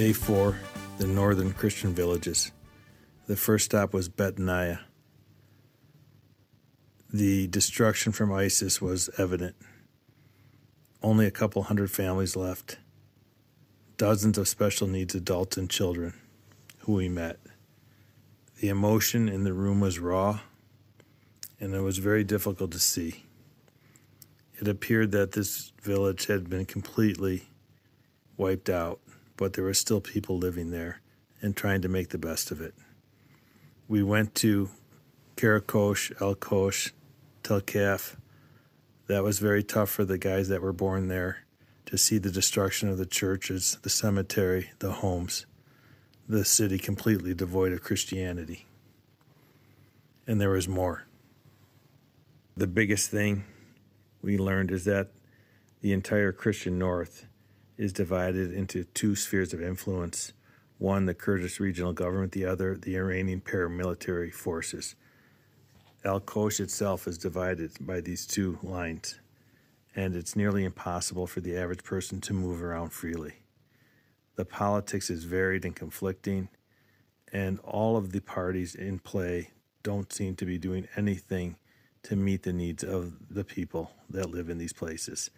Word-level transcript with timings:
4 0.00 0.56
the 0.96 1.06
northern 1.06 1.52
Christian 1.52 1.92
villages. 1.94 2.52
The 3.26 3.36
first 3.36 3.66
stop 3.66 3.92
was 3.92 4.08
Batnaya. 4.08 4.80
The 7.12 7.46
destruction 7.48 8.10
from 8.12 8.32
ISIS 8.32 8.80
was 8.80 9.10
evident. 9.18 9.56
Only 11.02 11.26
a 11.26 11.30
couple 11.30 11.64
hundred 11.64 11.90
families 11.90 12.34
left, 12.34 12.78
dozens 13.98 14.38
of 14.38 14.48
special 14.48 14.86
needs 14.86 15.14
adults 15.14 15.58
and 15.58 15.68
children 15.68 16.14
who 16.80 16.94
we 16.94 17.10
met. 17.10 17.38
The 18.60 18.68
emotion 18.70 19.28
in 19.28 19.44
the 19.44 19.52
room 19.52 19.80
was 19.80 19.98
raw, 19.98 20.40
and 21.60 21.74
it 21.74 21.80
was 21.80 21.98
very 21.98 22.24
difficult 22.24 22.70
to 22.72 22.78
see. 22.78 23.24
It 24.58 24.66
appeared 24.66 25.12
that 25.12 25.32
this 25.32 25.72
village 25.82 26.26
had 26.26 26.48
been 26.48 26.64
completely 26.64 27.48
wiped 28.38 28.70
out, 28.70 29.00
but 29.40 29.54
there 29.54 29.64
were 29.64 29.72
still 29.72 30.02
people 30.02 30.36
living 30.36 30.70
there 30.70 31.00
and 31.40 31.56
trying 31.56 31.80
to 31.80 31.88
make 31.88 32.10
the 32.10 32.18
best 32.18 32.50
of 32.50 32.60
it. 32.60 32.74
We 33.88 34.02
went 34.02 34.34
to 34.36 34.68
Karakosh, 35.36 36.12
El 36.20 36.34
Kosh, 36.34 36.92
Tel 37.42 37.62
Kaf. 37.62 38.18
That 39.06 39.24
was 39.24 39.38
very 39.38 39.64
tough 39.64 39.88
for 39.88 40.04
the 40.04 40.18
guys 40.18 40.48
that 40.48 40.60
were 40.60 40.74
born 40.74 41.08
there 41.08 41.38
to 41.86 41.96
see 41.96 42.18
the 42.18 42.30
destruction 42.30 42.90
of 42.90 42.98
the 42.98 43.06
churches, 43.06 43.78
the 43.80 43.88
cemetery, 43.88 44.72
the 44.78 44.92
homes, 44.92 45.46
the 46.28 46.44
city 46.44 46.78
completely 46.78 47.32
devoid 47.32 47.72
of 47.72 47.82
Christianity. 47.82 48.66
And 50.26 50.38
there 50.38 50.50
was 50.50 50.68
more. 50.68 51.06
The 52.58 52.66
biggest 52.66 53.10
thing 53.10 53.44
we 54.20 54.36
learned 54.36 54.70
is 54.70 54.84
that 54.84 55.08
the 55.80 55.94
entire 55.94 56.30
Christian 56.30 56.78
North 56.78 57.26
is 57.80 57.94
divided 57.94 58.52
into 58.52 58.84
two 58.84 59.16
spheres 59.16 59.54
of 59.54 59.62
influence 59.62 60.34
one, 60.76 61.06
the 61.06 61.14
Kurdish 61.14 61.60
regional 61.60 61.92
government, 61.92 62.32
the 62.32 62.44
other, 62.46 62.74
the 62.74 62.96
Iranian 62.96 63.40
paramilitary 63.40 64.32
forces. 64.32 64.94
Al 66.04 66.20
Kosh 66.20 66.58
itself 66.58 67.06
is 67.06 67.18
divided 67.18 67.72
by 67.80 68.00
these 68.00 68.26
two 68.26 68.58
lines, 68.62 69.18
and 69.94 70.16
it's 70.16 70.36
nearly 70.36 70.64
impossible 70.64 71.26
for 71.26 71.40
the 71.40 71.56
average 71.56 71.82
person 71.82 72.20
to 72.22 72.32
move 72.32 72.62
around 72.62 72.90
freely. 72.90 73.34
The 74.36 74.46
politics 74.46 75.10
is 75.10 75.24
varied 75.24 75.66
and 75.66 75.76
conflicting, 75.76 76.48
and 77.30 77.58
all 77.60 77.98
of 77.98 78.12
the 78.12 78.20
parties 78.20 78.74
in 78.74 79.00
play 79.00 79.50
don't 79.82 80.12
seem 80.12 80.34
to 80.36 80.46
be 80.46 80.56
doing 80.56 80.88
anything 80.96 81.56
to 82.04 82.16
meet 82.16 82.42
the 82.42 82.54
needs 82.54 82.84
of 82.84 83.12
the 83.30 83.44
people 83.44 83.90
that 84.08 84.30
live 84.30 84.48
in 84.48 84.56
these 84.56 84.72
places. 84.72 85.30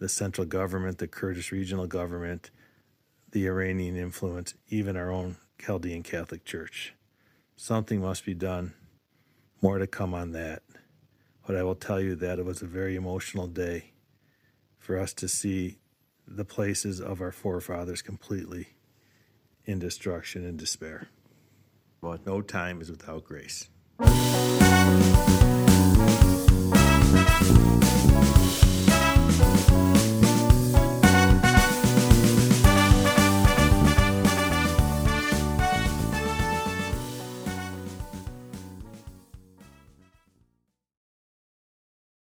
The 0.00 0.08
central 0.08 0.46
government, 0.46 0.98
the 0.98 1.06
Kurdish 1.06 1.52
regional 1.52 1.86
government, 1.86 2.50
the 3.30 3.46
Iranian 3.46 3.96
influence, 3.96 4.54
even 4.68 4.96
our 4.96 5.12
own 5.12 5.36
Chaldean 5.58 6.02
Catholic 6.02 6.44
Church. 6.44 6.94
Something 7.54 8.00
must 8.00 8.24
be 8.24 8.34
done. 8.34 8.72
More 9.62 9.78
to 9.78 9.86
come 9.86 10.14
on 10.14 10.32
that. 10.32 10.62
But 11.46 11.54
I 11.54 11.62
will 11.62 11.74
tell 11.74 12.00
you 12.00 12.14
that 12.16 12.38
it 12.38 12.44
was 12.44 12.62
a 12.62 12.66
very 12.66 12.96
emotional 12.96 13.46
day 13.46 13.92
for 14.78 14.98
us 14.98 15.12
to 15.14 15.28
see 15.28 15.78
the 16.26 16.44
places 16.44 17.00
of 17.00 17.20
our 17.20 17.32
forefathers 17.32 18.02
completely 18.02 18.68
in 19.66 19.78
destruction 19.78 20.44
and 20.44 20.58
despair. 20.58 21.08
But 22.00 22.24
no 22.24 22.40
time 22.40 22.80
is 22.80 22.90
without 22.90 23.24
grace. 23.24 23.68